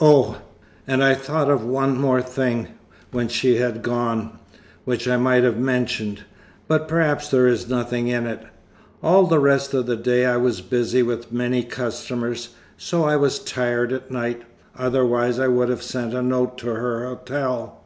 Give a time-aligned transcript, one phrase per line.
[0.00, 0.40] Oh,
[0.86, 2.68] and I thought of one more thing,
[3.10, 4.38] when she had gone,
[4.86, 6.22] which I might have mentioned.
[6.66, 8.42] But perhaps there is nothing in it.
[9.02, 13.38] All the rest of the day I was busy with many customers, so I was
[13.38, 14.40] tired at night,
[14.78, 17.82] otherwise I would have sent a note to her hotel.